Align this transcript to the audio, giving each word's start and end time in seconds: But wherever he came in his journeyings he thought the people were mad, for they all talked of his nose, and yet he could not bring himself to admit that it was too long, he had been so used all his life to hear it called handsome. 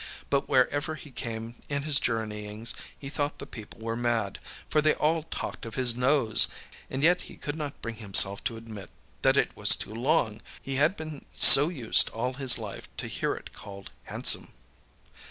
But 0.31 0.49
wherever 0.49 0.95
he 0.95 1.11
came 1.11 1.57
in 1.69 1.83
his 1.83 1.99
journeyings 1.99 2.73
he 2.97 3.07
thought 3.07 3.37
the 3.37 3.45
people 3.45 3.81
were 3.81 3.95
mad, 3.95 4.39
for 4.67 4.81
they 4.81 4.95
all 4.95 5.21
talked 5.21 5.63
of 5.63 5.75
his 5.75 5.95
nose, 5.95 6.47
and 6.89 7.03
yet 7.03 7.21
he 7.29 7.37
could 7.37 7.55
not 7.55 7.79
bring 7.83 7.97
himself 7.97 8.43
to 8.45 8.57
admit 8.57 8.89
that 9.21 9.37
it 9.37 9.55
was 9.55 9.75
too 9.75 9.93
long, 9.93 10.41
he 10.59 10.77
had 10.77 10.97
been 10.97 11.25
so 11.35 11.69
used 11.69 12.09
all 12.09 12.33
his 12.33 12.57
life 12.57 12.89
to 12.97 13.05
hear 13.07 13.35
it 13.35 13.53
called 13.53 13.91
handsome. 14.05 14.51